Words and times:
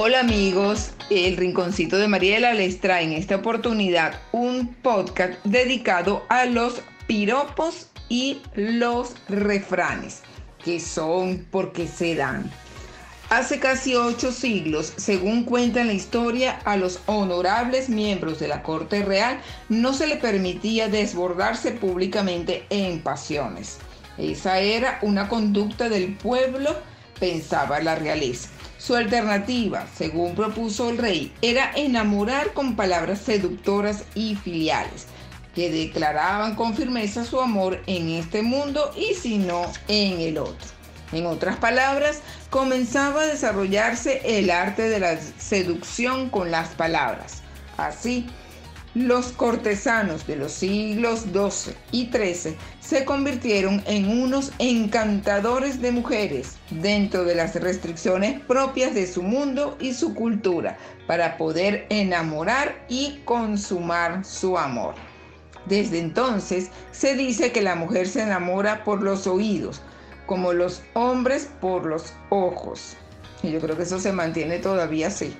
Hola 0.00 0.20
amigos, 0.20 0.92
el 1.10 1.36
Rinconcito 1.36 1.98
de 1.98 2.06
Mariela 2.06 2.54
les 2.54 2.80
trae 2.80 3.02
en 3.02 3.14
esta 3.14 3.34
oportunidad 3.34 4.20
un 4.30 4.72
podcast 4.74 5.32
dedicado 5.42 6.24
a 6.28 6.44
los 6.44 6.82
piropos 7.08 7.88
y 8.08 8.40
los 8.54 9.16
refranes, 9.28 10.22
que 10.64 10.78
son 10.78 11.44
porque 11.50 11.88
se 11.88 12.14
dan. 12.14 12.48
Hace 13.28 13.58
casi 13.58 13.96
ocho 13.96 14.30
siglos, 14.30 14.92
según 14.96 15.42
cuenta 15.42 15.82
la 15.82 15.94
historia, 15.94 16.60
a 16.64 16.76
los 16.76 17.00
honorables 17.06 17.88
miembros 17.88 18.38
de 18.38 18.46
la 18.46 18.62
corte 18.62 19.04
real 19.04 19.40
no 19.68 19.94
se 19.94 20.06
le 20.06 20.14
permitía 20.14 20.86
desbordarse 20.86 21.72
públicamente 21.72 22.66
en 22.70 23.00
pasiones. 23.00 23.78
Esa 24.16 24.60
era 24.60 25.00
una 25.02 25.28
conducta 25.28 25.88
del 25.88 26.14
pueblo, 26.14 26.76
pensaba 27.18 27.80
la 27.80 27.94
realeza. 27.94 28.48
Su 28.78 28.94
alternativa, 28.94 29.86
según 29.96 30.34
propuso 30.34 30.88
el 30.90 30.98
rey, 30.98 31.32
era 31.42 31.72
enamorar 31.74 32.52
con 32.52 32.76
palabras 32.76 33.20
seductoras 33.20 34.04
y 34.14 34.36
filiales, 34.36 35.06
que 35.54 35.70
declaraban 35.70 36.54
con 36.54 36.74
firmeza 36.74 37.24
su 37.24 37.40
amor 37.40 37.82
en 37.86 38.08
este 38.10 38.42
mundo 38.42 38.92
y 38.96 39.14
si 39.14 39.38
no 39.38 39.62
en 39.88 40.20
el 40.20 40.38
otro. 40.38 40.78
En 41.12 41.26
otras 41.26 41.56
palabras, 41.56 42.20
comenzaba 42.50 43.22
a 43.22 43.26
desarrollarse 43.26 44.20
el 44.38 44.50
arte 44.50 44.88
de 44.88 45.00
la 45.00 45.16
seducción 45.38 46.28
con 46.28 46.50
las 46.50 46.68
palabras. 46.68 47.42
Así, 47.76 48.26
los 48.94 49.32
cortesanos 49.32 50.26
de 50.26 50.36
los 50.36 50.52
siglos 50.52 51.26
XII 51.32 51.74
y 51.92 52.10
XIII 52.10 52.56
se 52.80 53.04
convirtieron 53.04 53.82
en 53.86 54.08
unos 54.08 54.52
encantadores 54.58 55.80
de 55.80 55.92
mujeres 55.92 56.56
dentro 56.70 57.24
de 57.24 57.34
las 57.34 57.54
restricciones 57.54 58.40
propias 58.40 58.94
de 58.94 59.06
su 59.06 59.22
mundo 59.22 59.76
y 59.80 59.92
su 59.92 60.14
cultura 60.14 60.78
para 61.06 61.36
poder 61.36 61.86
enamorar 61.90 62.84
y 62.88 63.20
consumar 63.24 64.24
su 64.24 64.56
amor. 64.56 64.94
Desde 65.66 65.98
entonces 65.98 66.70
se 66.92 67.14
dice 67.14 67.52
que 67.52 67.60
la 67.60 67.74
mujer 67.74 68.08
se 68.08 68.22
enamora 68.22 68.84
por 68.84 69.02
los 69.02 69.26
oídos, 69.26 69.82
como 70.26 70.52
los 70.52 70.82
hombres 70.94 71.50
por 71.60 71.84
los 71.84 72.14
ojos. 72.30 72.96
Y 73.42 73.50
yo 73.50 73.60
creo 73.60 73.76
que 73.76 73.82
eso 73.82 74.00
se 74.00 74.12
mantiene 74.12 74.58
todavía 74.58 75.08
así. 75.08 75.36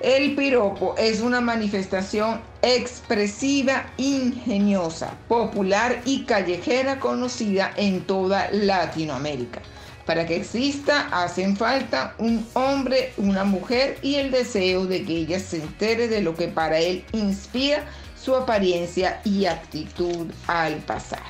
El 0.00 0.34
piropo 0.34 0.94
es 0.98 1.20
una 1.22 1.40
manifestación 1.40 2.42
expresiva, 2.60 3.90
ingeniosa, 3.96 5.16
popular 5.26 6.02
y 6.04 6.24
callejera 6.24 7.00
conocida 7.00 7.72
en 7.76 8.02
toda 8.02 8.50
Latinoamérica. 8.52 9.62
Para 10.04 10.26
que 10.26 10.36
exista 10.36 11.08
hacen 11.10 11.56
falta 11.56 12.14
un 12.18 12.46
hombre, 12.52 13.14
una 13.16 13.44
mujer 13.44 13.98
y 14.02 14.16
el 14.16 14.30
deseo 14.30 14.84
de 14.84 15.02
que 15.02 15.16
ella 15.16 15.40
se 15.40 15.62
entere 15.62 16.08
de 16.08 16.20
lo 16.20 16.34
que 16.36 16.48
para 16.48 16.78
él 16.78 17.02
inspira 17.12 17.86
su 18.22 18.36
apariencia 18.36 19.20
y 19.24 19.46
actitud 19.46 20.26
al 20.46 20.74
pasar. 20.76 21.22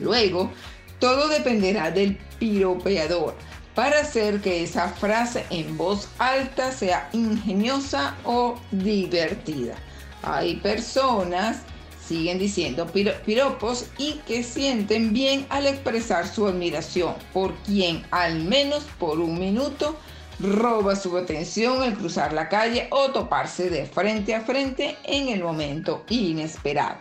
Luego, 0.00 0.50
todo 0.98 1.28
dependerá 1.28 1.90
del 1.90 2.16
piropeador 2.38 3.34
para 3.78 4.00
hacer 4.00 4.40
que 4.40 4.64
esa 4.64 4.88
frase 4.88 5.44
en 5.50 5.76
voz 5.76 6.08
alta 6.18 6.72
sea 6.72 7.08
ingeniosa 7.12 8.16
o 8.24 8.56
divertida. 8.72 9.76
Hay 10.24 10.56
personas, 10.56 11.58
siguen 12.04 12.40
diciendo 12.40 12.88
piropos 13.24 13.86
y 13.96 14.14
que 14.26 14.42
sienten 14.42 15.12
bien 15.12 15.46
al 15.48 15.68
expresar 15.68 16.26
su 16.26 16.48
admiración 16.48 17.14
por 17.32 17.54
quien 17.58 18.04
al 18.10 18.40
menos 18.40 18.82
por 18.98 19.20
un 19.20 19.38
minuto 19.38 19.94
roba 20.40 20.96
su 20.96 21.16
atención 21.16 21.80
al 21.80 21.96
cruzar 21.96 22.32
la 22.32 22.48
calle 22.48 22.88
o 22.90 23.12
toparse 23.12 23.70
de 23.70 23.86
frente 23.86 24.34
a 24.34 24.40
frente 24.40 24.96
en 25.04 25.28
el 25.28 25.44
momento 25.44 26.04
inesperado. 26.08 26.98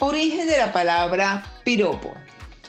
Origen 0.00 0.48
de 0.48 0.58
la 0.58 0.72
palabra 0.72 1.44
piropo. 1.62 2.14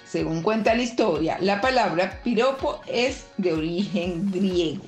Según 0.10 0.42
cuenta 0.42 0.74
la 0.74 0.82
historia, 0.82 1.38
la 1.40 1.62
palabra 1.62 2.20
piropo 2.24 2.82
es 2.88 3.28
de 3.38 3.54
origen 3.54 4.32
griego. 4.32 4.86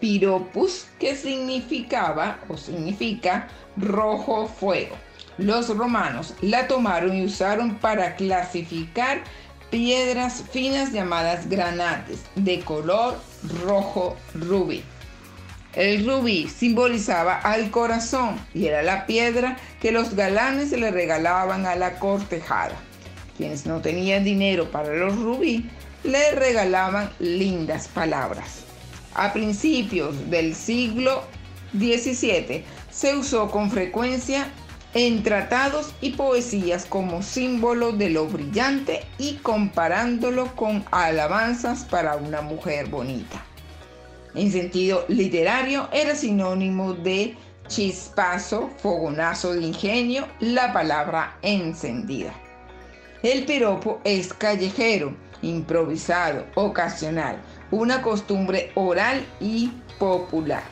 Piropus, 0.00 0.86
que 0.98 1.14
significaba 1.14 2.40
o 2.48 2.56
significa 2.56 3.46
rojo 3.76 4.48
fuego. 4.48 4.96
Los 5.38 5.68
romanos 5.68 6.34
la 6.40 6.66
tomaron 6.66 7.16
y 7.16 7.24
usaron 7.26 7.76
para 7.76 8.16
clasificar 8.16 9.22
piedras 9.70 10.42
finas 10.50 10.92
llamadas 10.92 11.48
granates 11.48 12.24
de 12.34 12.58
color 12.58 13.20
rojo 13.64 14.16
rubí. 14.34 14.82
El 15.74 16.04
rubí 16.04 16.48
simbolizaba 16.48 17.36
al 17.38 17.70
corazón 17.70 18.40
y 18.52 18.66
era 18.66 18.82
la 18.82 19.06
piedra 19.06 19.58
que 19.80 19.92
los 19.92 20.16
galanes 20.16 20.72
le 20.72 20.90
regalaban 20.90 21.66
a 21.66 21.76
la 21.76 22.00
cortejada. 22.00 22.74
Quienes 23.36 23.66
no 23.66 23.80
tenían 23.80 24.24
dinero 24.24 24.70
para 24.70 24.94
los 24.94 25.16
rubí 25.16 25.68
le 26.04 26.32
regalaban 26.32 27.10
lindas 27.18 27.88
palabras. 27.88 28.64
A 29.14 29.32
principios 29.32 30.14
del 30.30 30.54
siglo 30.54 31.22
XVII 31.72 32.64
se 32.90 33.16
usó 33.16 33.50
con 33.50 33.70
frecuencia 33.70 34.48
en 34.94 35.22
tratados 35.22 35.94
y 36.00 36.12
poesías 36.12 36.86
como 36.86 37.22
símbolo 37.22 37.92
de 37.92 38.10
lo 38.10 38.26
brillante 38.26 39.04
y 39.18 39.34
comparándolo 39.36 40.54
con 40.56 40.84
alabanzas 40.90 41.84
para 41.84 42.16
una 42.16 42.40
mujer 42.40 42.86
bonita. 42.88 43.44
En 44.34 44.50
sentido 44.52 45.04
literario 45.08 45.88
era 45.92 46.14
sinónimo 46.14 46.94
de 46.94 47.36
chispazo, 47.68 48.70
fogonazo 48.78 49.54
de 49.54 49.66
ingenio, 49.66 50.26
la 50.40 50.72
palabra 50.72 51.36
encendida. 51.42 52.32
El 53.26 53.44
piropo 53.44 54.00
es 54.04 54.32
callejero, 54.32 55.12
improvisado, 55.42 56.46
ocasional, 56.54 57.42
una 57.72 58.00
costumbre 58.00 58.70
oral 58.76 59.26
y 59.40 59.72
popular. 59.98 60.62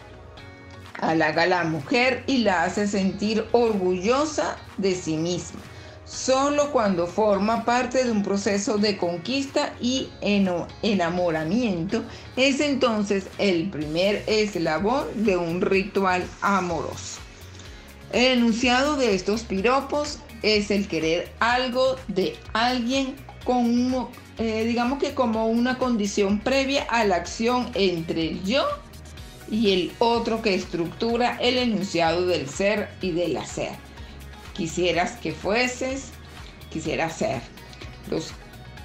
Halaga 1.01 1.43
a 1.43 1.47
la 1.47 1.65
mujer 1.65 2.23
y 2.29 2.39
la 2.39 2.63
hace 2.63 2.87
sentir 2.87 3.45
orgullosa 3.51 4.57
de 4.79 4.95
sí 4.95 5.17
misma, 5.17 5.59
solo 6.05 6.71
cuando 6.71 7.09
forma 7.09 7.65
parte 7.65 8.05
de 8.05 8.13
un 8.13 8.23
proceso 8.23 8.79
de 8.79 8.99
conquista 8.99 9.73
y 9.81 10.11
enamoramiento, 10.21 12.05
es 12.37 12.61
entonces 12.61 13.27
el 13.39 13.69
primer 13.69 14.23
eslabón 14.29 15.09
de 15.25 15.37
un 15.37 15.61
ritual 15.61 16.25
amoroso. 16.41 17.19
El 18.13 18.39
enunciado 18.39 18.95
de 18.95 19.17
estos 19.17 19.43
piropos 19.43 20.21
es 20.45 20.71
el 20.71 20.87
querer 20.87 21.33
algo 21.41 21.97
de 22.07 22.37
alguien 22.53 23.17
con, 23.45 24.09
eh, 24.39 24.65
digamos 24.65 24.99
que 24.99 25.15
como 25.15 25.47
una 25.47 25.79
condición 25.79 26.39
previa 26.39 26.85
a 26.85 27.05
la 27.05 27.17
acción 27.17 27.71
entre 27.75 28.29
el 28.29 28.45
yo 28.45 28.65
y 29.51 29.73
el 29.73 29.93
otro 29.99 30.43
que 30.43 30.55
estructura 30.55 31.39
el 31.41 31.57
enunciado 31.57 32.27
del 32.27 32.49
ser 32.49 32.91
y 33.01 33.13
del 33.13 33.37
hacer. 33.39 33.73
Quisieras 34.55 35.13
que 35.13 35.33
fueses, 35.33 36.11
quisiera 36.71 37.09
ser. 37.09 37.41
Los 38.11 38.33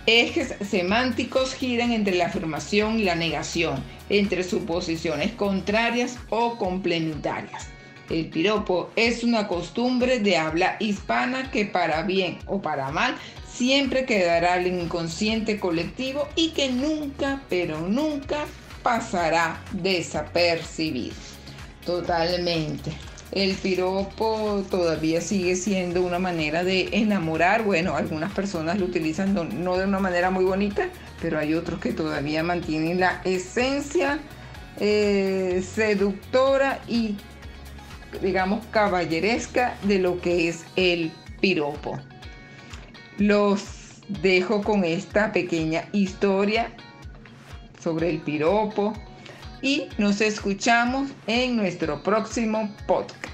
ejes 0.05 0.55
semánticos 0.67 1.53
giran 1.53 1.91
entre 1.91 2.15
la 2.15 2.27
afirmación 2.27 2.99
y 2.99 3.03
la 3.03 3.15
negación, 3.15 3.83
entre 4.09 4.43
suposiciones 4.43 5.33
contrarias 5.33 6.17
o 6.29 6.57
complementarias. 6.57 7.67
El 8.09 8.27
piropo 8.29 8.89
es 8.95 9.23
una 9.23 9.47
costumbre 9.47 10.19
de 10.19 10.37
habla 10.37 10.77
hispana 10.79 11.51
que 11.51 11.65
para 11.65 12.01
bien 12.01 12.39
o 12.47 12.61
para 12.61 12.91
mal 12.91 13.15
siempre 13.47 14.05
quedará 14.05 14.53
al 14.53 14.65
inconsciente 14.65 15.59
colectivo 15.59 16.27
y 16.35 16.49
que 16.51 16.69
nunca, 16.69 17.41
pero 17.49 17.81
nunca 17.81 18.45
pasará 18.81 19.61
desapercibido. 19.73 21.15
Totalmente. 21.85 22.91
El 23.31 23.53
piropo 23.53 24.65
todavía 24.71 25.21
sigue 25.21 25.55
siendo 25.55 26.01
una 26.01 26.17
manera 26.17 26.63
de 26.63 26.89
enamorar. 26.93 27.63
Bueno, 27.63 27.95
algunas 27.95 28.31
personas 28.31 28.79
lo 28.79 28.85
utilizan 28.85 29.35
no, 29.35 29.77
de 29.77 29.85
una 29.85 29.99
manera 29.99 30.31
muy 30.31 30.45
bonita, 30.45 30.89
pero 31.21 31.37
hay 31.37 31.53
otros 31.53 31.79
que 31.79 31.93
todavía 31.93 32.41
mantienen 32.41 32.99
la 32.99 33.21
esencia 33.23 34.19
eh, 34.79 35.63
seductora 35.75 36.79
y 36.87 37.17
digamos, 38.21 38.65
caballeresca 38.67 39.77
de 39.83 39.99
lo 39.99 40.19
que 40.21 40.49
es 40.49 40.65
el 40.75 41.11
piropo. 41.41 41.99
Los 43.17 44.01
dejo 44.21 44.61
con 44.63 44.83
esta 44.83 45.31
pequeña 45.31 45.85
historia 45.91 46.71
sobre 47.79 48.09
el 48.09 48.19
piropo 48.19 48.93
y 49.61 49.87
nos 49.97 50.21
escuchamos 50.21 51.11
en 51.27 51.55
nuestro 51.55 52.01
próximo 52.01 52.73
podcast. 52.87 53.28